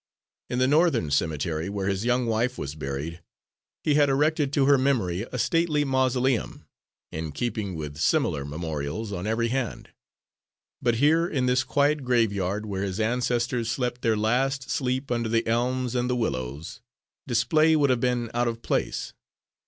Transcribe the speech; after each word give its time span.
In 0.49 0.57
the 0.57 0.65
Northern 0.67 1.11
cemetery 1.11 1.69
where 1.69 1.85
his 1.87 2.05
young 2.05 2.25
wife 2.25 2.57
was 2.57 2.73
buried, 2.73 3.21
he 3.83 3.93
had 3.93 4.09
erected 4.09 4.51
to 4.53 4.65
her 4.65 4.75
memory 4.75 5.27
a 5.31 5.37
stately 5.37 5.85
mausoleum, 5.85 6.65
in 7.11 7.31
keeping 7.31 7.75
with 7.75 7.97
similar 7.99 8.43
memorials 8.43 9.13
on 9.13 9.27
every 9.27 9.49
hand. 9.49 9.91
But 10.81 10.95
here, 10.95 11.27
in 11.27 11.45
this 11.45 11.63
quiet 11.63 12.03
graveyard, 12.03 12.65
where 12.65 12.81
his 12.81 12.99
ancestors 12.99 13.69
slept 13.69 14.01
their 14.01 14.17
last 14.17 14.71
sleep 14.71 15.11
under 15.11 15.29
the 15.29 15.45
elms 15.45 15.93
and 15.93 16.09
the 16.09 16.15
willows, 16.15 16.81
display 17.27 17.75
would 17.75 17.91
have 17.91 18.01
been 18.01 18.31
out 18.33 18.47
of 18.47 18.63
place. 18.63 19.13